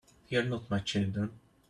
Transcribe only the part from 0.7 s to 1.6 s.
my children.